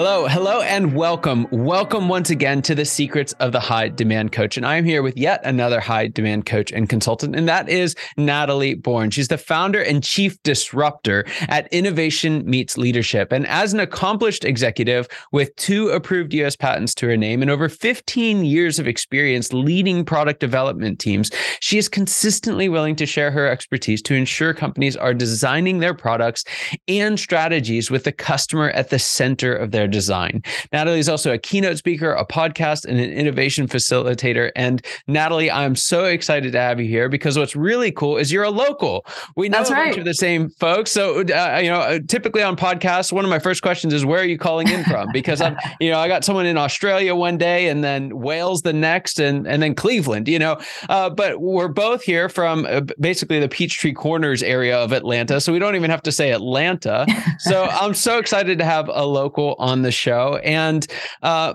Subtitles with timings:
[0.00, 1.48] Hello, hello, and welcome.
[1.50, 4.56] Welcome once again to the Secrets of the High Demand Coach.
[4.56, 8.74] And I'm here with yet another high demand coach and consultant, and that is Natalie
[8.74, 9.10] Born.
[9.10, 13.32] She's the founder and chief disruptor at Innovation Meets Leadership.
[13.32, 17.68] And as an accomplished executive with two approved US patents to her name and over
[17.68, 23.48] 15 years of experience leading product development teams, she is consistently willing to share her
[23.48, 26.44] expertise to ensure companies are designing their products
[26.86, 30.44] and strategies with the customer at the center of their design.
[30.72, 34.50] Natalie is also a keynote speaker, a podcast, and an innovation facilitator.
[34.54, 38.44] And Natalie, I'm so excited to have you here because what's really cool is you're
[38.44, 39.04] a local.
[39.36, 39.84] We know That's a right.
[39.86, 40.90] bunch of the same folks.
[40.90, 44.20] So, uh, you know, uh, typically on podcasts, one of my first questions is, where
[44.20, 45.08] are you calling in from?
[45.12, 48.72] Because I'm, you know, I got someone in Australia one day and then Wales the
[48.72, 53.40] next and, and then Cleveland, you know, uh, but we're both here from uh, basically
[53.40, 55.40] the Peachtree Corners area of Atlanta.
[55.40, 57.06] So we don't even have to say Atlanta.
[57.40, 60.38] So I'm so excited to have a local on on the show.
[60.50, 60.84] And
[61.22, 61.54] uh,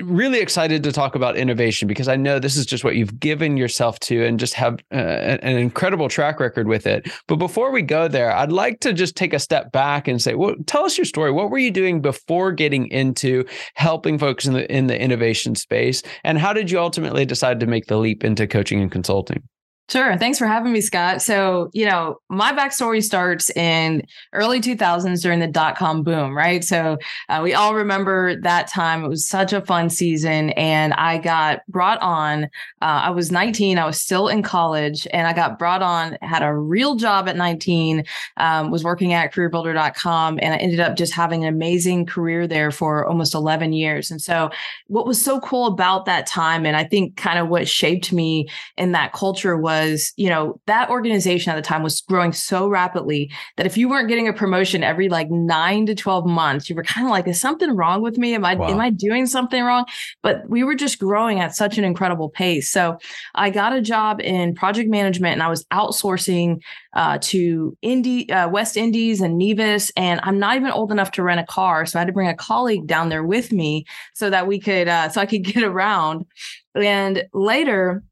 [0.00, 3.56] really excited to talk about innovation because I know this is just what you've given
[3.56, 7.10] yourself to and just have uh, an incredible track record with it.
[7.26, 10.34] But before we go there, I'd like to just take a step back and say,
[10.34, 11.32] well, tell us your story.
[11.32, 16.02] What were you doing before getting into helping folks in the in the innovation space?
[16.22, 19.42] And how did you ultimately decide to make the leap into coaching and consulting?
[19.90, 20.18] Sure.
[20.18, 21.22] Thanks for having me, Scott.
[21.22, 24.02] So, you know, my backstory starts in
[24.34, 26.62] early 2000s during the dot com boom, right?
[26.62, 26.98] So,
[27.30, 29.02] uh, we all remember that time.
[29.02, 30.50] It was such a fun season.
[30.50, 32.44] And I got brought on.
[32.82, 33.78] Uh, I was 19.
[33.78, 37.36] I was still in college and I got brought on, had a real job at
[37.36, 38.04] 19,
[38.36, 40.38] um, was working at careerbuilder.com.
[40.42, 44.10] And I ended up just having an amazing career there for almost 11 years.
[44.10, 44.50] And so,
[44.88, 48.48] what was so cool about that time, and I think kind of what shaped me
[48.76, 52.68] in that culture was was, you know, that organization at the time was growing so
[52.68, 56.76] rapidly that if you weren't getting a promotion every like nine to 12 months, you
[56.76, 58.34] were kind of like, is something wrong with me?
[58.34, 58.68] Am I, wow.
[58.68, 59.84] am I doing something wrong?
[60.22, 62.70] But we were just growing at such an incredible pace.
[62.70, 62.98] So
[63.34, 66.60] I got a job in project management and I was outsourcing
[66.94, 69.90] uh, to Indy, uh, West Indies and Nevis.
[69.96, 71.86] And I'm not even old enough to rent a car.
[71.86, 73.84] So I had to bring a colleague down there with me
[74.14, 76.26] so that we could, uh, so I could get around.
[76.74, 78.02] And later,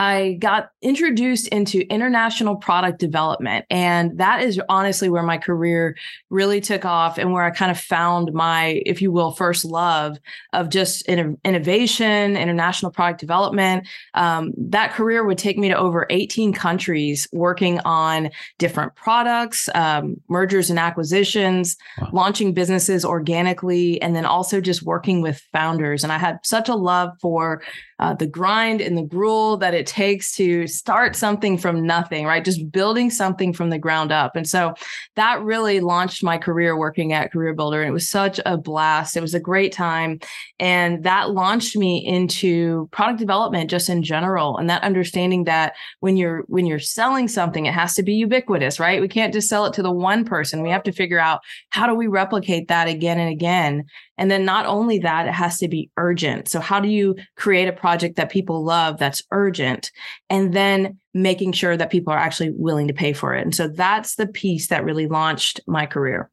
[0.00, 3.66] I got introduced into international product development.
[3.68, 5.94] And that is honestly where my career
[6.30, 10.16] really took off and where I kind of found my, if you will, first love
[10.54, 13.86] of just innovation, international product development.
[14.14, 20.16] Um, that career would take me to over 18 countries working on different products, um,
[20.28, 22.08] mergers and acquisitions, wow.
[22.14, 26.02] launching businesses organically, and then also just working with founders.
[26.04, 27.60] And I had such a love for
[28.00, 32.44] uh, the grind and the gruel that it takes to start something from nothing, right?
[32.44, 34.36] Just building something from the ground up.
[34.36, 34.72] And so
[35.16, 37.82] that really launched my career working at Career Builder.
[37.82, 39.18] And it was such a blast.
[39.18, 40.18] It was a great time.
[40.58, 44.56] And that launched me into product development just in general.
[44.56, 48.80] And that understanding that when you're when you're selling something, it has to be ubiquitous,
[48.80, 49.02] right?
[49.02, 50.62] We can't just sell it to the one person.
[50.62, 53.84] We have to figure out how do we replicate that again and again.
[54.16, 56.48] And then not only that, it has to be urgent.
[56.48, 59.90] So how do you create a project that people love that's urgent?
[60.28, 63.42] And then making sure that people are actually willing to pay for it.
[63.42, 66.30] And so that's the piece that really launched my career.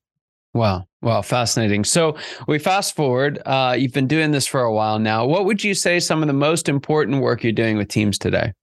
[0.53, 0.85] Wow.
[1.01, 1.21] Wow.
[1.21, 1.83] Fascinating.
[1.83, 2.15] So
[2.47, 3.41] we fast forward.
[3.45, 5.25] Uh, you've been doing this for a while now.
[5.25, 8.53] What would you say some of the most important work you're doing with teams today?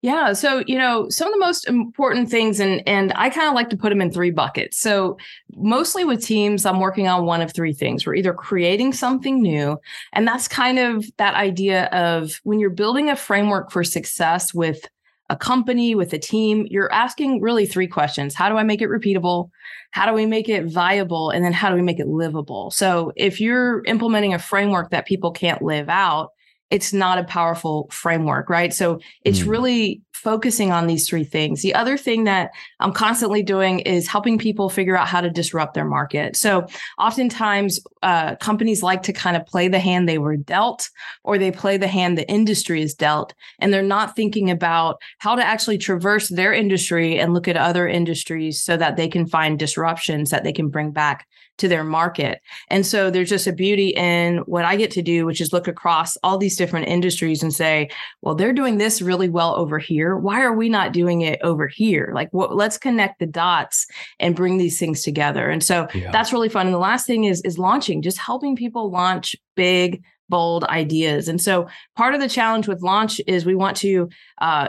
[0.00, 0.32] Yeah.
[0.32, 3.68] So, you know, some of the most important things, and and I kind of like
[3.70, 4.78] to put them in three buckets.
[4.78, 5.18] So,
[5.56, 8.06] mostly with teams, I'm working on one of three things.
[8.06, 9.76] We're either creating something new,
[10.12, 14.86] and that's kind of that idea of when you're building a framework for success with
[15.30, 18.34] a company, with a team, you're asking really three questions.
[18.34, 19.50] How do I make it repeatable?
[19.90, 21.30] How do we make it viable?
[21.30, 22.70] And then how do we make it livable?
[22.70, 26.30] So if you're implementing a framework that people can't live out,
[26.70, 28.72] it's not a powerful framework, right?
[28.74, 29.48] So it's mm.
[29.48, 31.62] really focusing on these three things.
[31.62, 32.50] The other thing that
[32.80, 36.36] I'm constantly doing is helping people figure out how to disrupt their market.
[36.36, 36.66] So
[36.98, 40.90] oftentimes uh, companies like to kind of play the hand they were dealt,
[41.22, 45.36] or they play the hand the industry is dealt, and they're not thinking about how
[45.36, 49.58] to actually traverse their industry and look at other industries so that they can find
[49.58, 51.28] disruptions that they can bring back
[51.58, 52.40] to their market.
[52.68, 55.68] And so there's just a beauty in what I get to do, which is look
[55.68, 57.90] across all these different industries and say,
[58.22, 60.16] well, they're doing this really well over here.
[60.16, 62.10] Why are we not doing it over here?
[62.14, 63.86] Like, what, let's connect the dots
[64.18, 65.50] and bring these things together.
[65.50, 66.10] And so yeah.
[66.10, 66.66] that's really fun.
[66.66, 71.28] And the last thing is is launching, just helping people launch big bold ideas.
[71.28, 74.08] And so part of the challenge with launch is we want to
[74.40, 74.68] uh,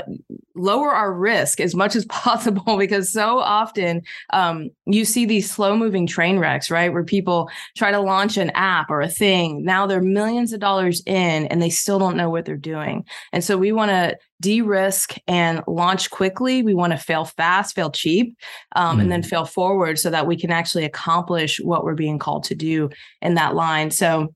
[0.55, 4.01] lower our risk as much as possible because so often
[4.31, 6.91] um, you see these slow moving train wrecks, right?
[6.91, 9.63] Where people try to launch an app or a thing.
[9.63, 13.05] Now they're millions of dollars in and they still don't know what they're doing.
[13.33, 16.63] And so we want to de risk and launch quickly.
[16.63, 18.37] We want to fail fast, fail cheap,
[18.75, 19.01] um, mm.
[19.01, 19.25] and then mm.
[19.25, 22.89] fail forward so that we can actually accomplish what we're being called to do
[23.21, 23.91] in that line.
[23.91, 24.33] So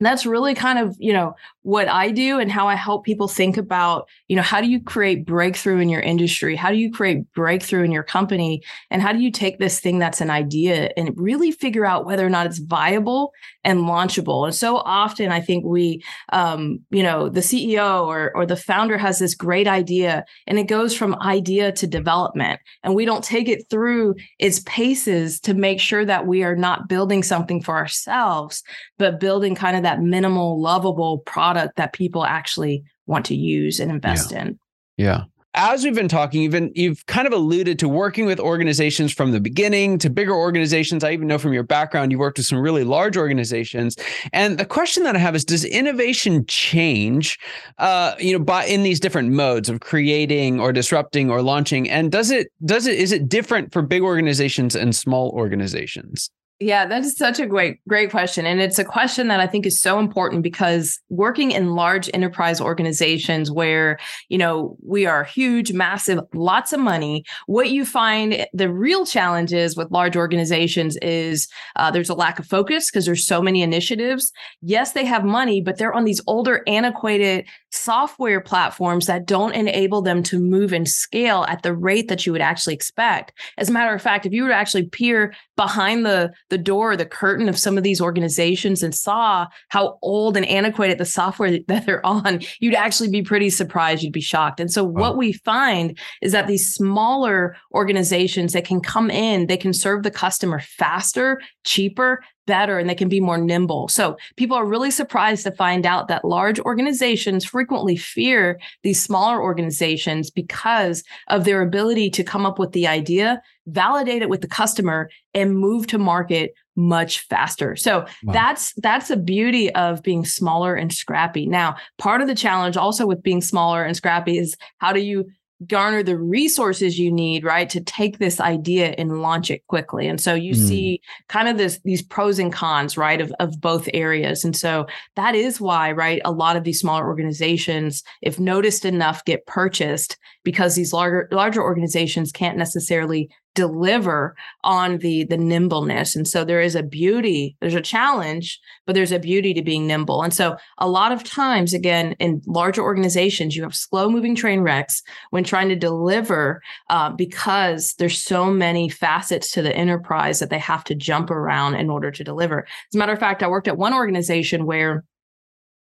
[0.00, 3.56] that's really kind of you know what i do and how i help people think
[3.56, 6.56] about you know how do you create breakthrough in your industry?
[6.56, 8.62] How do you create breakthrough in your company?
[8.90, 12.26] And how do you take this thing that's an idea and really figure out whether
[12.26, 13.32] or not it's viable
[13.62, 14.44] and launchable?
[14.44, 16.02] And so often i think we
[16.32, 20.68] um, you know the ceo or or the founder has this great idea and it
[20.68, 22.60] goes from idea to development.
[22.82, 26.88] And we don't take it through its paces to make sure that we are not
[26.88, 28.62] building something for ourselves
[28.98, 33.90] but building kind of that minimal, lovable product that people actually want to use and
[33.90, 34.42] invest yeah.
[34.42, 34.58] in.
[34.96, 35.24] Yeah.
[35.56, 39.38] As we've been talking, even you've kind of alluded to working with organizations from the
[39.38, 41.04] beginning to bigger organizations.
[41.04, 43.94] I even know from your background, you worked with some really large organizations.
[44.32, 47.38] And the question that I have is, does innovation change,
[47.78, 51.88] uh, you know, by in these different modes of creating or disrupting or launching?
[51.88, 56.30] And does it does it is it different for big organizations and small organizations?
[56.64, 58.46] Yeah, that is such a great, great question.
[58.46, 62.58] And it's a question that I think is so important because working in large enterprise
[62.58, 63.98] organizations where,
[64.30, 69.76] you know, we are huge, massive, lots of money, what you find the real challenges
[69.76, 74.32] with large organizations is uh, there's a lack of focus because there's so many initiatives.
[74.62, 80.02] Yes, they have money, but they're on these older, antiquated software platforms that don't enable
[80.02, 83.32] them to move and scale at the rate that you would actually expect.
[83.58, 86.96] As a matter of fact, if you were to actually peer behind the the door,
[86.96, 91.58] the curtain of some of these organizations and saw how old and antiquated the software
[91.68, 94.02] that they're on, you'd actually be pretty surprised.
[94.02, 94.60] You'd be shocked.
[94.60, 95.00] And so, wow.
[95.00, 100.02] what we find is that these smaller organizations that can come in, they can serve
[100.02, 103.88] the customer faster, cheaper, better and they can be more nimble.
[103.88, 109.42] So people are really surprised to find out that large organizations frequently fear these smaller
[109.42, 114.48] organizations because of their ability to come up with the idea, validate it with the
[114.48, 117.76] customer and move to market much faster.
[117.76, 118.32] So wow.
[118.32, 121.46] that's that's a beauty of being smaller and scrappy.
[121.46, 125.30] Now, part of the challenge also with being smaller and scrappy is how do you
[125.68, 130.20] garner the resources you need right to take this idea and launch it quickly and
[130.20, 130.68] so you mm.
[130.68, 134.84] see kind of this these pros and cons right of, of both areas and so
[135.14, 140.18] that is why right a lot of these smaller organizations if noticed enough get purchased
[140.42, 146.16] because these larger larger organizations can't necessarily deliver on the the nimbleness.
[146.16, 149.86] And so there is a beauty there's a challenge but there's a beauty to being
[149.86, 150.22] nimble.
[150.22, 154.60] And so a lot of times again in larger organizations you have slow moving train
[154.60, 160.50] wrecks when trying to deliver uh, because there's so many facets to the enterprise that
[160.50, 162.60] they have to jump around in order to deliver.
[162.62, 165.04] As a matter of fact i worked at one organization where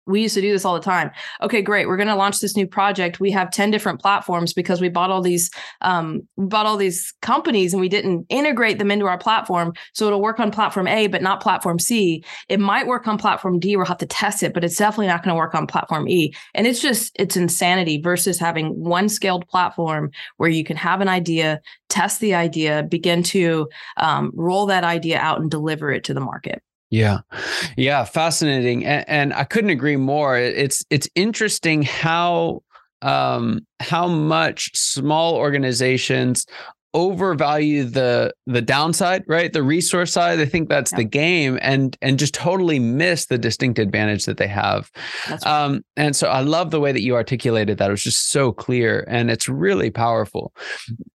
[0.05, 1.12] we used to do this all the time.
[1.41, 1.88] Okay, great.
[1.88, 3.19] We're going to launch this new project.
[3.19, 5.50] We have 10 different platforms because we bought all these
[5.81, 9.74] um, bought all these companies and we didn't integrate them into our platform.
[9.93, 12.24] So it'll work on platform A, but not platform C.
[12.50, 13.75] It might work on platform D.
[13.75, 16.33] We'll have to test it, but it's definitely not going to work on platform E.
[16.53, 21.07] And it's just, it's insanity versus having one scaled platform where you can have an
[21.07, 26.13] idea, test the idea, begin to um, roll that idea out and deliver it to
[26.13, 26.62] the market.
[26.93, 27.21] Yeah.
[27.75, 28.03] Yeah.
[28.03, 28.85] Fascinating.
[28.85, 30.38] And, and, I couldn't agree more.
[30.38, 32.62] It's it's interesting how
[33.01, 36.45] um how much small organizations
[36.93, 39.51] overvalue the the downside, right?
[39.51, 40.38] The resource side.
[40.38, 44.47] They think that's the game, and and just totally miss the distinct advantage that they
[44.47, 44.91] have.
[45.29, 45.45] Right.
[45.45, 47.89] Um, and so I love the way that you articulated that.
[47.89, 50.53] It was just so clear, and it's really powerful.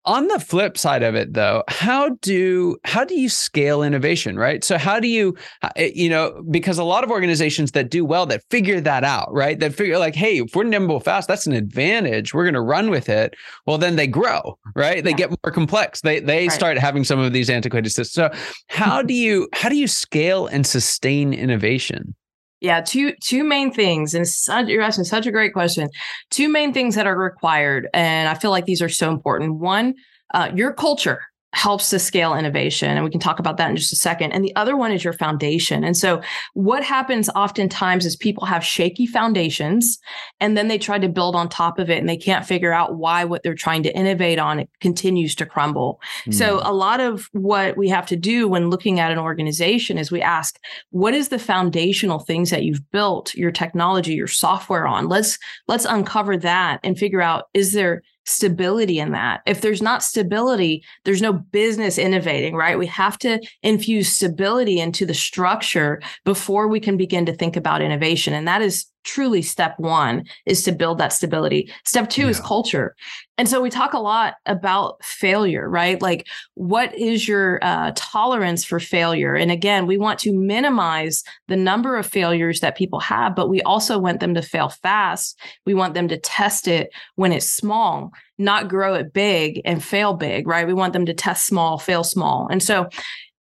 [0.04, 4.62] On the flip side of it, though, how do how do you scale innovation, right?
[4.62, 5.36] So how do you,
[5.76, 9.32] eh, you know, because a lot of organizations that do well that figure that out,
[9.32, 9.58] right?
[9.58, 12.32] That figure like, hey, if we're nimble fast, that's an advantage.
[12.32, 13.34] We're going to run with it.
[13.66, 15.02] Well, then they grow, right?
[15.02, 15.16] They yeah.
[15.16, 16.00] get more complex.
[16.00, 16.52] They they right.
[16.52, 18.12] start having some of these antiquated systems.
[18.12, 22.14] So how do you how do you scale and sustain innovation?
[22.60, 25.88] Yeah, two two main things, and such, you're asking such a great question.
[26.30, 29.56] Two main things that are required, and I feel like these are so important.
[29.56, 29.94] One,
[30.32, 31.20] uh, your culture
[31.56, 32.90] helps to scale innovation.
[32.90, 34.32] And we can talk about that in just a second.
[34.32, 35.84] And the other one is your foundation.
[35.84, 36.20] And so,
[36.52, 39.98] what happens oftentimes is people have shaky foundations
[40.38, 42.96] and then they try to build on top of it and they can't figure out
[42.96, 45.98] why what they're trying to innovate on it continues to crumble.
[46.26, 46.34] Mm.
[46.34, 50.12] So, a lot of what we have to do when looking at an organization is
[50.12, 50.58] we ask,
[50.90, 55.08] what is the foundational things that you've built your technology, your software on?
[55.08, 59.40] Let's let's uncover that and figure out is there stability in that.
[59.46, 62.78] If there's not stability, there's no business innovating, right?
[62.78, 67.82] We have to infuse stability into the structure before we can begin to think about
[67.82, 68.34] innovation.
[68.34, 71.72] And that is truly step one is to build that stability.
[71.84, 72.28] Step two yeah.
[72.28, 72.94] is culture.
[73.38, 76.00] And so we talk a lot about failure, right?
[76.00, 79.34] Like, what is your uh, tolerance for failure?
[79.34, 83.62] And again, we want to minimize the number of failures that people have, but we
[83.62, 85.38] also want them to fail fast.
[85.66, 90.14] We want them to test it when it's small, not grow it big and fail
[90.14, 90.66] big, right?
[90.66, 92.48] We want them to test small, fail small.
[92.50, 92.88] And so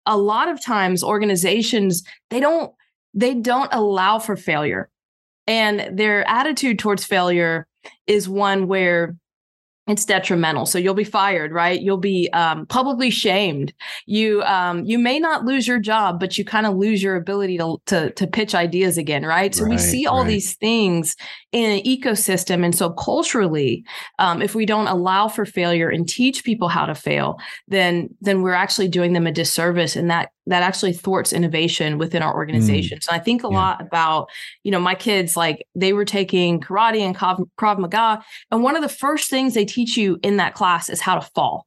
[0.06, 2.72] a lot of times organizations, they don't
[3.12, 4.88] they don't allow for failure
[5.46, 7.66] and their attitude towards failure
[8.06, 9.16] is one where
[9.86, 10.66] it's detrimental.
[10.66, 11.80] So you'll be fired right?
[11.80, 13.72] You'll be um, publicly shamed.
[14.06, 17.58] You um, you may not lose your job but you kind of lose your ability
[17.58, 19.54] to, to, to pitch ideas again right?
[19.54, 20.28] So right, we see all right.
[20.28, 21.16] these things
[21.52, 23.84] in an ecosystem and so culturally
[24.18, 27.38] um, if we don't allow for failure and teach people how to fail
[27.68, 32.22] then then we're actually doing them a disservice and that that actually thwarts innovation within
[32.22, 32.98] our organization.
[32.98, 33.04] Mm.
[33.04, 33.56] So I think a yeah.
[33.56, 34.28] lot about,
[34.64, 38.22] you know, my kids, like they were taking karate and Krav, Krav Maga.
[38.50, 41.20] And one of the first things they teach you in that class is how to
[41.20, 41.66] fall.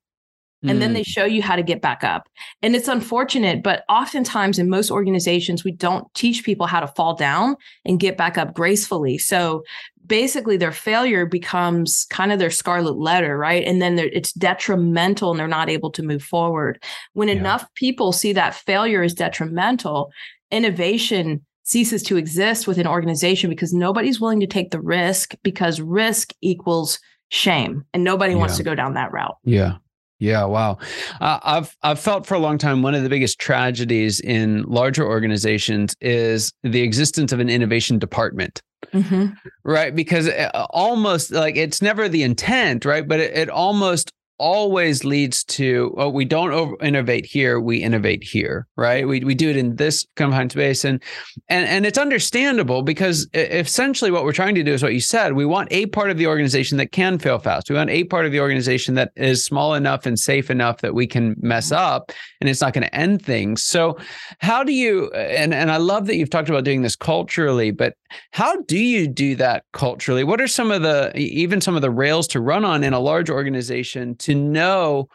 [0.64, 0.80] And mm.
[0.80, 1.08] then they mm.
[1.08, 2.28] show you how to get back up.
[2.62, 7.16] And it's unfortunate, but oftentimes in most organizations, we don't teach people how to fall
[7.16, 7.56] down
[7.86, 9.18] and get back up gracefully.
[9.18, 9.64] So
[10.06, 13.64] basically their failure becomes kind of their scarlet letter, right?
[13.66, 16.82] And then it's detrimental and they're not able to move forward.
[17.14, 17.36] When yeah.
[17.36, 20.12] enough people see that failure is detrimental,
[20.52, 26.34] innovation ceases to exist within organization because nobody's willing to take the risk because risk
[26.42, 28.40] equals shame and nobody yeah.
[28.40, 29.38] wants to go down that route.
[29.44, 29.78] Yeah.
[30.20, 30.78] Yeah, wow.
[31.20, 35.06] Uh, I've I've felt for a long time one of the biggest tragedies in larger
[35.06, 38.62] organizations is the existence of an innovation department.
[38.94, 39.34] Mm-hmm.
[39.64, 39.96] Right.
[39.96, 43.08] Because uh, almost like it's never the intent, right?
[43.08, 44.12] But it, it almost
[44.44, 49.08] always leads to oh we don't over innovate here we innovate here right?
[49.08, 50.84] We, we do it in this confined space.
[50.84, 51.02] And
[51.50, 55.34] and and it's understandable because essentially what we're trying to do is what you said.
[55.34, 57.70] We want a part of the organization that can fail fast.
[57.70, 60.94] We want a part of the organization that is small enough and safe enough that
[60.94, 63.64] we can mess up and it's not going to end things.
[63.64, 63.98] So
[64.40, 67.96] how do you and and I love that you've talked about doing this culturally but
[68.32, 70.24] how do you do that culturally?
[70.24, 73.00] What are some of the even some of the rails to run on in a
[73.00, 75.10] large organization to know,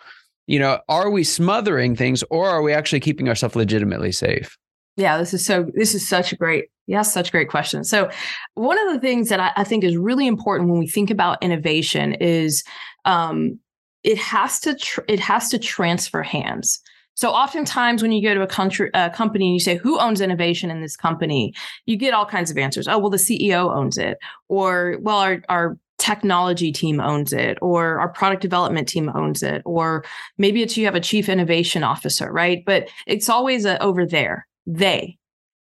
[0.46, 4.56] you know, are we smothering things or are we actually keeping ourselves legitimately safe?
[4.96, 5.70] Yeah, this is so.
[5.74, 7.84] This is such a great, yes, such a great question.
[7.84, 8.10] So,
[8.54, 11.40] one of the things that I, I think is really important when we think about
[11.40, 12.64] innovation is
[13.04, 13.60] um,
[14.02, 16.80] it has to tr- it has to transfer hands.
[17.14, 20.20] So oftentimes when you go to a country a company and you say who owns
[20.20, 21.52] innovation in this company,
[21.84, 22.86] you get all kinds of answers.
[22.86, 28.00] Oh, well, the CEO owns it, or well, our our technology team owns it or
[28.00, 30.04] our product development team owns it or
[30.38, 32.62] maybe it's you have a chief innovation officer right?
[32.64, 35.18] But it's always a, over there they.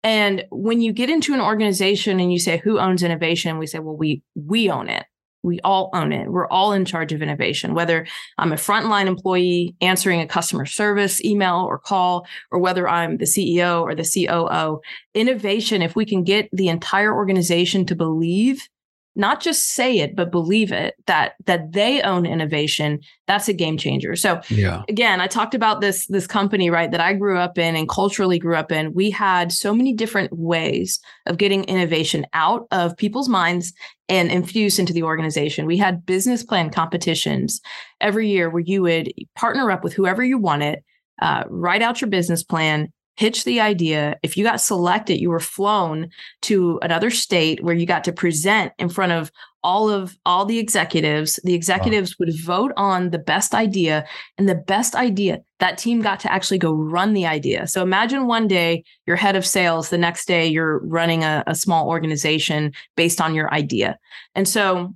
[0.05, 3.59] And when you get into an organization and you say who owns innovation?
[3.59, 5.05] we say well we we own it.
[5.45, 6.31] We all own it.
[6.31, 7.75] We're all in charge of innovation.
[7.75, 8.07] Whether
[8.39, 13.27] i'm a frontline employee answering a customer service email or call or whether i'm the
[13.27, 14.81] ceo or the coo
[15.15, 18.69] innovation if we can get the entire organization to believe
[19.15, 23.77] not just say it but believe it that that they own innovation that's a game
[23.77, 24.15] changer.
[24.17, 24.83] So yeah.
[24.89, 28.39] again i talked about this this company right that i grew up in and culturally
[28.39, 28.93] grew up in.
[28.93, 33.73] We had so many different ways of getting innovation out of people's minds
[34.09, 35.67] and infused into the organization.
[35.67, 37.61] We had business plan competitions.
[38.01, 40.83] Every year where you would partner up with whoever you wanted
[41.21, 44.17] uh, write out your business plan pitch the idea.
[44.23, 46.09] If you got selected, you were flown
[46.43, 49.31] to another state where you got to present in front of
[49.65, 51.39] all of all the executives.
[51.45, 52.27] The executives wow.
[52.27, 54.05] would vote on the best idea
[54.37, 57.69] and the best idea that team got to actually go run the idea.
[57.69, 61.55] So imagine one day you're head of sales, the next day you're running a, a
[61.55, 63.99] small organization based on your idea.
[64.35, 64.95] And so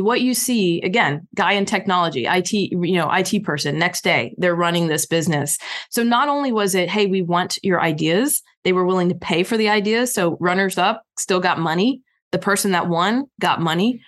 [0.00, 4.54] what you see again guy in technology it you know it person next day they're
[4.54, 5.58] running this business.
[5.90, 9.42] So not only was it hey we want your ideas they were willing to pay
[9.42, 14.00] for the ideas so runners up still got money the person that won got money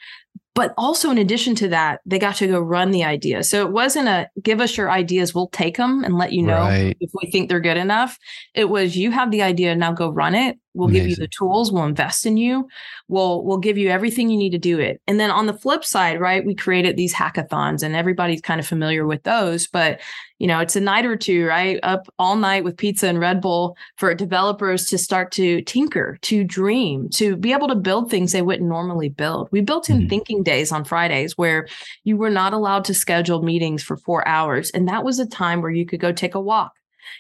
[0.55, 3.43] but also in addition to that they got to go run the idea.
[3.43, 6.59] So it wasn't a give us your ideas we'll take them and let you know
[6.59, 6.97] right.
[7.01, 8.19] if we think they're good enough.
[8.55, 11.03] It was you have the idea now go run it We'll Amazing.
[11.03, 11.73] give you the tools.
[11.73, 12.69] We'll invest in you.
[13.09, 15.01] We'll we'll give you everything you need to do it.
[15.07, 18.67] And then on the flip side, right, we created these hackathons, and everybody's kind of
[18.67, 19.69] familiar with those.
[19.69, 20.01] But
[20.41, 23.41] you know, it's a night or two, right, up all night with pizza and Red
[23.41, 28.33] Bull for developers to start to tinker, to dream, to be able to build things
[28.33, 29.49] they wouldn't normally build.
[29.53, 30.09] We built in mm-hmm.
[30.09, 31.69] thinking days on Fridays where
[32.03, 35.63] you were not allowed to schedule meetings for four hours, and that was a time
[35.63, 36.73] where you could go take a walk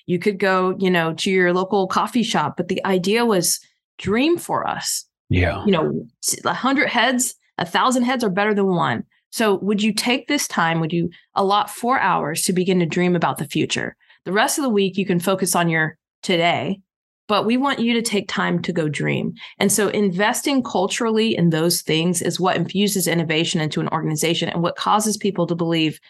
[0.06, 3.60] you could go, you know, to your local coffee shop, but the idea was
[3.98, 5.04] dream for us.
[5.30, 5.64] Yeah.
[5.64, 6.06] You know,
[6.44, 9.04] a hundred heads, a thousand heads are better than one.
[9.30, 10.80] So would you take this time?
[10.80, 13.96] Would you allot four hours to begin to dream about the future?
[14.24, 16.80] The rest of the week, you can focus on your today,
[17.26, 19.34] but we want you to take time to go dream.
[19.58, 24.62] And so investing culturally in those things is what infuses innovation into an organization and
[24.62, 26.00] what causes people to believe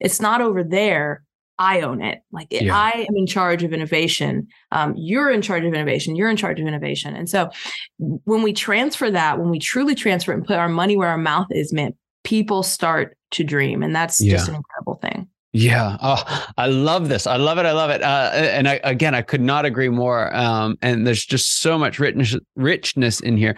[0.00, 1.22] it's not over there.
[1.58, 2.22] I own it.
[2.32, 2.76] Like yeah.
[2.76, 4.48] I am in charge of innovation.
[4.70, 6.16] Um, you're in charge of innovation.
[6.16, 7.14] You're in charge of innovation.
[7.14, 7.50] And so
[7.98, 11.18] when we transfer that, when we truly transfer it and put our money where our
[11.18, 13.82] mouth is meant, people start to dream.
[13.82, 14.32] And that's yeah.
[14.32, 15.28] just an incredible thing.
[15.54, 15.98] Yeah.
[16.00, 17.26] Oh, I love this.
[17.26, 17.66] I love it.
[17.66, 18.02] I love it.
[18.02, 20.34] Uh, and I, again, I could not agree more.
[20.34, 23.56] Um, and there's just so much richness, richness in here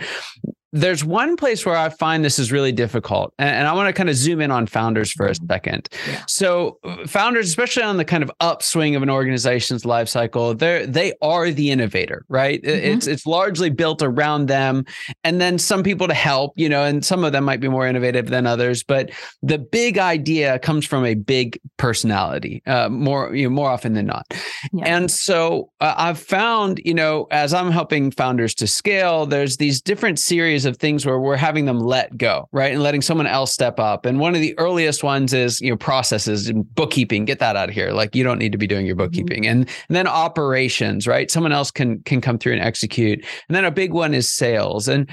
[0.74, 4.10] there's one place where I find this is really difficult, and, I want to kind
[4.10, 5.46] of zoom in on founders for a mm-hmm.
[5.46, 5.88] second.
[6.08, 6.24] Yeah.
[6.26, 11.12] So, founders, especially on the kind of upswing of an organization's life cycle, they they
[11.22, 12.60] are the innovator, right?
[12.60, 12.92] Mm-hmm.
[12.92, 14.84] It's it's largely built around them,
[15.22, 17.86] and then some people to help, you know, and some of them might be more
[17.86, 18.82] innovative than others.
[18.82, 23.94] But the big idea comes from a big personality, uh, more you know, more often
[23.94, 24.26] than not.
[24.72, 24.96] Yeah.
[24.96, 29.80] And so, uh, I've found, you know, as I'm helping founders to scale, there's these
[29.80, 32.72] different series of things where we're having them let go, right?
[32.72, 34.06] And letting someone else step up.
[34.06, 37.24] And one of the earliest ones is, you know, processes and bookkeeping.
[37.24, 37.92] Get that out of here.
[37.92, 39.04] Like you don't need to be doing your mm-hmm.
[39.04, 39.42] bookkeeping.
[39.42, 39.50] Mm-hmm.
[39.50, 41.30] And, and then operations, right?
[41.30, 43.24] Someone else can can come through and execute.
[43.48, 44.88] And then a big one is sales.
[44.88, 45.10] And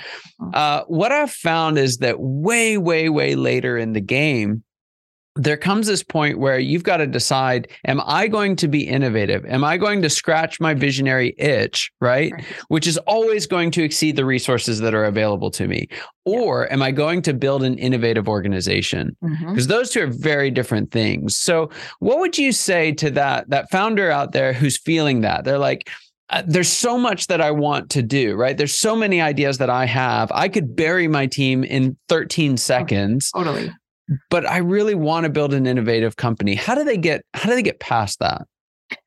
[0.53, 4.63] uh, what I've found is that way, way, way later in the game,
[5.41, 9.43] there comes this point where you've got to decide am i going to be innovative
[9.45, 12.45] am i going to scratch my visionary itch right, right.
[12.67, 15.87] which is always going to exceed the resources that are available to me
[16.25, 16.73] or yeah.
[16.73, 19.63] am i going to build an innovative organization because mm-hmm.
[19.63, 24.11] those two are very different things so what would you say to that that founder
[24.11, 25.89] out there who's feeling that they're like
[26.29, 28.57] uh, there's so much that I want to do, right?
[28.57, 30.31] There's so many ideas that I have.
[30.31, 33.29] I could bury my team in 13 seconds.
[33.35, 33.69] Totally
[34.29, 36.55] but I really want to build an innovative company.
[36.55, 38.47] How do they get how do they get past that?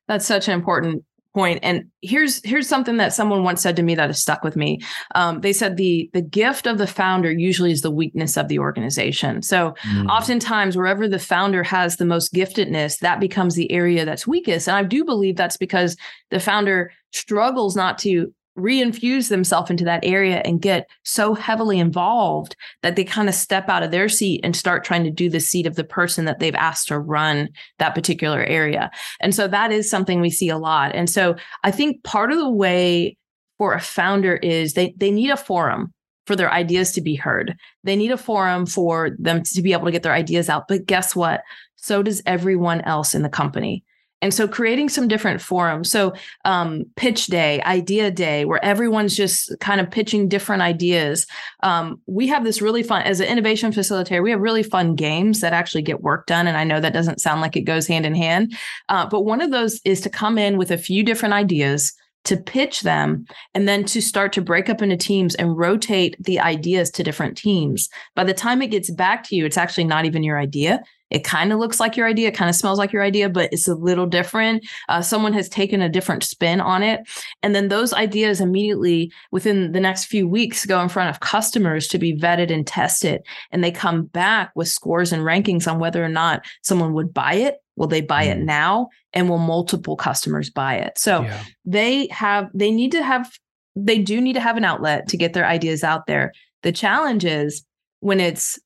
[0.07, 1.03] That's such an important
[1.35, 1.59] point.
[1.61, 4.79] And here's here's something that someone once said to me that has stuck with me.
[5.13, 8.57] Um, they said the the gift of the founder usually is the weakness of the
[8.57, 9.41] organization.
[9.41, 10.09] So mm.
[10.09, 14.67] oftentimes wherever the founder has the most giftedness, that becomes the area that's weakest.
[14.67, 15.97] And I do believe that's because
[16.31, 22.55] the founder struggles not to reinfuse themselves into that area and get so heavily involved
[22.83, 25.39] that they kind of step out of their seat and start trying to do the
[25.39, 28.89] seat of the person that they've asked to run that particular area.
[29.19, 30.95] And so that is something we see a lot.
[30.95, 33.17] And so I think part of the way
[33.57, 35.93] for a founder is they they need a forum
[36.25, 37.55] for their ideas to be heard.
[37.83, 40.67] They need a forum for them to be able to get their ideas out.
[40.67, 41.41] But guess what?
[41.75, 43.83] So does everyone else in the company.
[44.21, 45.91] And so creating some different forums.
[45.91, 46.13] So
[46.45, 51.27] um, pitch day, idea day, where everyone's just kind of pitching different ideas.
[51.63, 55.41] Um, we have this really fun, as an innovation facilitator, we have really fun games
[55.41, 56.47] that actually get work done.
[56.47, 58.55] And I know that doesn't sound like it goes hand in hand.
[58.89, 61.93] Uh, but one of those is to come in with a few different ideas
[62.25, 66.39] to pitch them and then to start to break up into teams and rotate the
[66.39, 67.89] ideas to different teams.
[68.15, 70.83] By the time it gets back to you, it's actually not even your idea.
[71.15, 73.69] It kind of looks like your idea, kind of smells like your idea, but it's
[73.69, 74.67] a little different.
[74.89, 77.07] Uh, someone has taken a different spin on it.
[77.41, 81.87] And then those ideas immediately within the next few weeks go in front of customers
[81.87, 83.21] to be vetted and tested.
[83.51, 87.35] And they come back with scores and rankings on whether or not someone would buy
[87.35, 87.63] it.
[87.77, 88.31] Will they buy mm.
[88.31, 88.89] it now?
[89.13, 90.97] And will multiple customers buy it?
[90.97, 91.43] So yeah.
[91.63, 93.31] they have, they need to have,
[93.77, 96.33] they do need to have an outlet to get their ideas out there.
[96.63, 97.63] The challenge is
[98.01, 98.59] when it's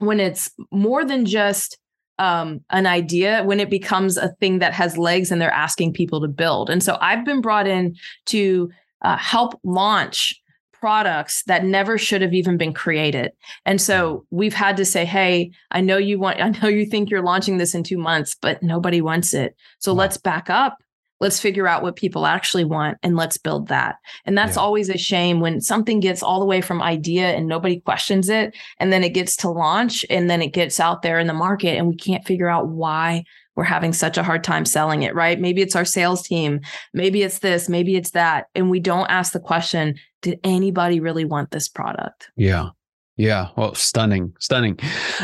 [0.00, 1.78] when it's more than just
[2.18, 6.20] um, an idea when it becomes a thing that has legs and they're asking people
[6.20, 6.68] to build.
[6.68, 8.70] And so I've been brought in to
[9.02, 10.38] uh, help launch
[10.72, 13.32] products that never should have even been created.
[13.66, 17.10] And so we've had to say, hey, I know you want, I know you think
[17.10, 19.54] you're launching this in two months, but nobody wants it.
[19.78, 20.00] So wow.
[20.00, 20.78] let's back up
[21.20, 23.96] let's figure out what people actually want and let's build that.
[24.24, 24.62] And that's yeah.
[24.62, 28.56] always a shame when something gets all the way from idea and nobody questions it
[28.78, 31.76] and then it gets to launch and then it gets out there in the market
[31.76, 33.22] and we can't figure out why
[33.56, 35.38] we're having such a hard time selling it right?
[35.40, 36.60] Maybe it's our sales team
[36.94, 41.24] maybe it's this maybe it's that and we don't ask the question did anybody really
[41.24, 42.30] want this product?
[42.36, 42.70] Yeah
[43.20, 44.78] yeah, well, stunning, stunning.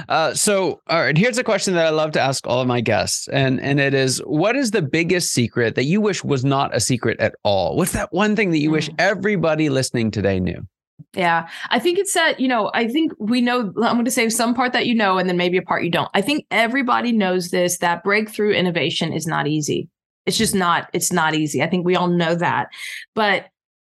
[0.08, 2.82] Uh, so, all right, here's a question that I love to ask all of my
[2.82, 6.74] guests, and and it is, what is the biggest secret that you wish was not
[6.76, 7.74] a secret at all?
[7.74, 8.74] What's that one thing that you mm.
[8.74, 10.66] wish everybody listening today knew?
[11.14, 14.28] Yeah, I think it's that, you know, I think we know, I'm going to say
[14.28, 16.10] some part that you know, and then maybe a part you don't.
[16.12, 19.88] I think everybody knows this that breakthrough innovation is not easy.
[20.26, 21.62] It's just not, it's not easy.
[21.62, 22.68] I think we all know that.
[23.14, 23.46] But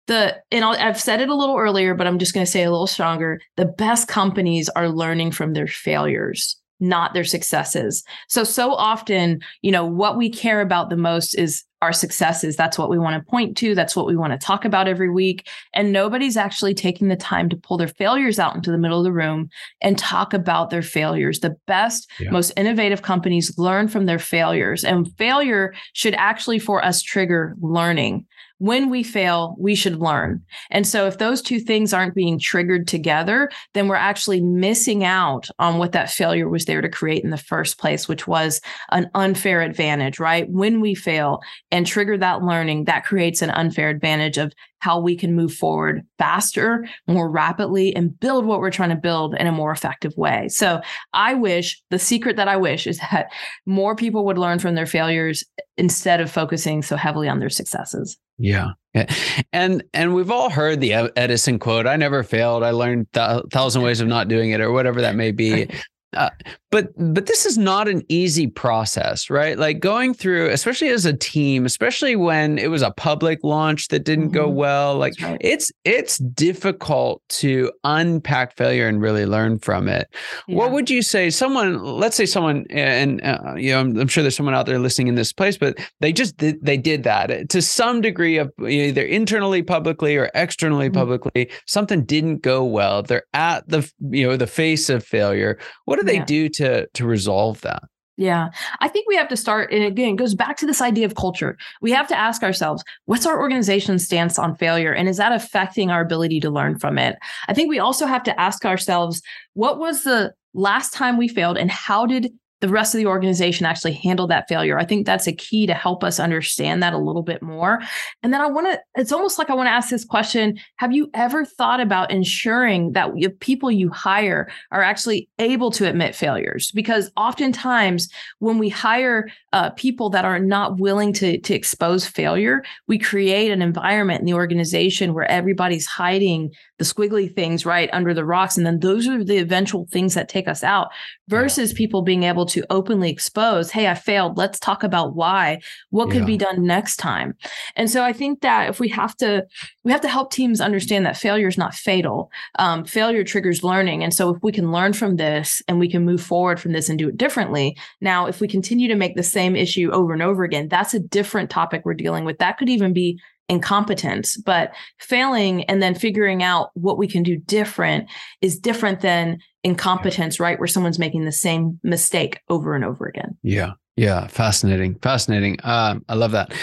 [0.10, 2.63] the and i have said it a little earlier, but I'm just going to say
[2.63, 3.39] a little stronger.
[3.56, 8.04] The best companies are learning from their failures, not their successes.
[8.28, 12.56] So so often, you know, what we care about the most is our successes.
[12.58, 13.74] That's what we want to point to.
[13.74, 15.48] That's what we want to talk about every week.
[15.74, 19.06] And nobody's actually taking the time to pull their failures out into the middle of
[19.06, 19.50] the room
[19.82, 21.39] and talk about their failures.
[21.39, 22.32] The best, yeah.
[22.32, 24.84] most innovative companies learn from their failures.
[24.84, 28.26] And failure should actually, for us, trigger learning
[28.60, 30.43] when we fail, we should learn.
[30.69, 35.48] And so if those two things aren't being triggered together, then we're actually missing out
[35.60, 39.10] on what that failure was there to create in the first place, which was an
[39.15, 40.50] unfair advantage, right?
[40.50, 41.39] When we fail
[41.72, 46.01] and trigger that learning, that creates an unfair advantage of how we can move forward
[46.17, 50.47] faster, more rapidly, and build what we're trying to build in a more effective way.
[50.49, 50.81] So
[51.13, 53.31] I wish the secret that I wish is that
[53.65, 55.43] more people would learn from their failures
[55.77, 58.17] instead of focusing so heavily on their successes.
[58.37, 58.71] Yeah.
[58.95, 59.05] Eh,
[59.53, 62.63] and and we've all heard the Edison quote, I never failed.
[62.63, 65.69] I learned a thousand ways of not doing it or whatever that may be.
[66.13, 66.30] Uh,
[66.72, 71.13] but but this is not an easy process right like going through especially as a
[71.13, 74.34] team especially when it was a public launch that didn't mm-hmm.
[74.36, 75.38] go well like right.
[75.41, 80.08] it's it's difficult to unpack failure and really learn from it
[80.48, 80.56] yeah.
[80.56, 84.24] what would you say someone let's say someone and uh, you know I'm, I'm, sure
[84.24, 87.50] there's someone out there listening in this place but they just did they did that
[87.50, 90.98] to some degree of either internally publicly or externally mm-hmm.
[90.98, 95.98] publicly something didn't go well they're at the you know the face of failure what
[95.99, 96.25] do they yeah.
[96.25, 97.83] do to to resolve that?
[98.17, 98.49] Yeah.
[98.81, 101.15] I think we have to start, and again, it goes back to this idea of
[101.15, 101.57] culture.
[101.81, 104.91] We have to ask ourselves, what's our organization's stance on failure?
[104.91, 107.17] And is that affecting our ability to learn from it?
[107.47, 109.21] I think we also have to ask ourselves,
[109.53, 113.65] what was the last time we failed and how did the rest of the organization
[113.65, 114.78] actually handle that failure.
[114.78, 117.80] I think that's a key to help us understand that a little bit more.
[118.22, 120.91] And then I want to, it's almost like I want to ask this question Have
[120.91, 126.15] you ever thought about ensuring that the people you hire are actually able to admit
[126.15, 126.72] failures?
[126.72, 132.63] Because oftentimes when we hire uh, people that are not willing to, to expose failure,
[132.88, 138.13] we create an environment in the organization where everybody's hiding the squiggly things right under
[138.13, 138.57] the rocks.
[138.57, 140.89] And then those are the eventual things that take us out
[141.27, 141.77] versus yeah.
[141.77, 144.37] people being able to openly expose, hey, I failed.
[144.37, 145.59] Let's talk about why.
[145.91, 146.25] What could yeah.
[146.25, 147.35] be done next time?
[147.75, 149.45] And so I think that if we have to,
[149.83, 152.31] we have to help teams understand that failure is not fatal.
[152.57, 154.03] Um, failure triggers learning.
[154.03, 156.89] And so if we can learn from this and we can move forward from this
[156.89, 157.77] and do it differently.
[157.99, 160.99] Now, if we continue to make the same issue over and over again, that's a
[160.99, 162.37] different topic we're dealing with.
[162.39, 167.35] That could even be incompetence but failing and then figuring out what we can do
[167.35, 168.07] different
[168.41, 170.59] is different than incompetence right?
[170.59, 173.38] Where someone's making the same mistake over and over again.
[173.43, 173.73] Yeah.
[173.95, 174.27] Yeah.
[174.27, 174.95] Fascinating.
[174.99, 175.57] Fascinating.
[175.63, 176.53] Um, i love that.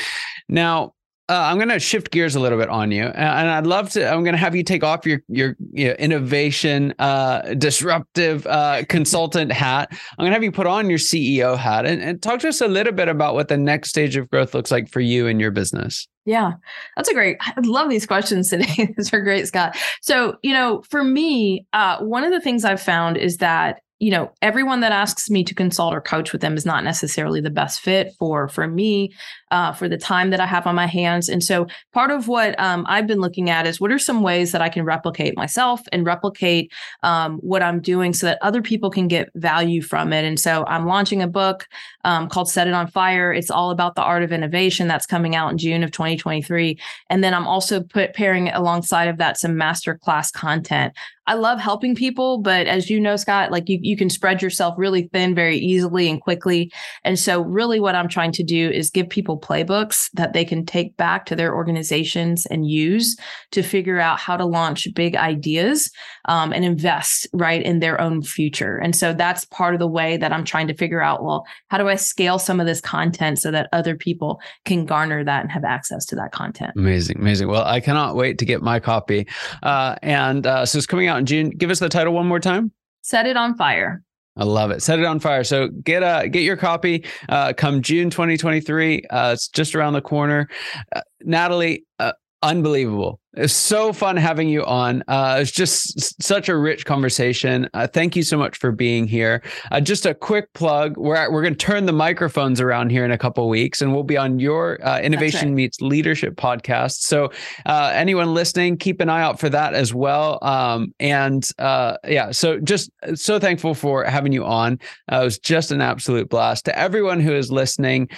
[0.49, 0.94] Now
[1.29, 4.09] uh, I'm going to shift gears a little bit on you, and I'd love to.
[4.09, 8.85] I'm going to have you take off your your you know, innovation, uh, disruptive uh,
[8.88, 9.88] consultant hat.
[9.90, 12.61] I'm going to have you put on your CEO hat and, and talk to us
[12.61, 15.40] a little bit about what the next stage of growth looks like for you and
[15.40, 16.07] your business.
[16.27, 16.55] Yeah,
[16.97, 17.39] that's a great.
[17.41, 18.93] I love these questions today.
[18.97, 19.77] these are great, Scott.
[20.03, 24.11] So, you know, for me, uh, one of the things I've found is that you
[24.11, 27.49] know everyone that asks me to consult or coach with them is not necessarily the
[27.49, 29.11] best fit for for me
[29.51, 31.29] uh, for the time that i have on my hands.
[31.29, 34.53] And so part of what um, i've been looking at is what are some ways
[34.53, 38.91] that i can replicate myself and replicate um, what i'm doing so that other people
[38.91, 40.25] can get value from it.
[40.25, 41.67] And so i'm launching a book
[42.05, 43.33] um, called set it on fire.
[43.33, 46.79] It's all about the art of innovation that's coming out in june of 2023
[47.11, 50.95] and then i'm also put pairing alongside of that some master class content.
[51.29, 54.75] I love helping people, but as you know, Scott, like you, you can spread yourself
[54.79, 56.71] really thin very easily and quickly.
[57.03, 60.64] And so, really, what I'm trying to do is give people playbooks that they can
[60.64, 63.16] take back to their organizations and use
[63.51, 65.90] to figure out how to launch big ideas
[66.27, 68.77] um, and invest right in their own future.
[68.77, 71.79] And so, that's part of the way that I'm trying to figure out well, how
[71.79, 75.51] do I scale some of this content so that other people can garner that and
[75.51, 76.72] have access to that content?
[76.77, 77.49] Amazing, amazing.
[77.49, 79.27] Well, I cannot wait to get my copy.
[79.62, 81.51] Uh, and uh, so, it's coming out out in June.
[81.51, 82.72] Give us the title one more time.
[83.03, 84.03] Set it on fire.
[84.37, 84.83] I love it.
[84.83, 85.44] Set it on fire.
[85.44, 87.05] So get uh get your copy.
[87.29, 89.03] Uh, come June 2023.
[89.11, 90.49] Uh, it's just around the corner.
[90.94, 93.20] Uh, Natalie, uh, unbelievable.
[93.37, 95.05] It's so fun having you on.
[95.09, 97.68] Uh, it's just such a rich conversation.
[97.75, 99.42] Uh, thank you so much for being here.
[99.70, 103.05] Uh, just a quick plug: we're at, we're going to turn the microphones around here
[103.05, 105.55] in a couple weeks, and we'll be on your uh, Innovation right.
[105.55, 107.03] Meets Leadership podcast.
[107.03, 107.31] So
[107.66, 110.38] uh, anyone listening, keep an eye out for that as well.
[110.42, 114.79] Um, and uh, yeah, so just so thankful for having you on.
[115.12, 116.64] it was just an absolute blast.
[116.64, 118.09] To everyone who is listening,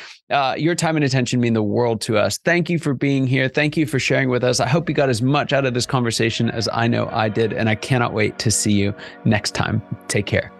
[0.56, 2.38] your time and attention mean the world to us.
[2.38, 3.48] Thank you for being here.
[3.48, 4.60] Thank you for sharing with us.
[4.60, 7.54] I hope you got as much out of this conversation as I know I did.
[7.54, 8.92] And I cannot wait to see you
[9.24, 9.80] next time.
[10.08, 10.52] Take care.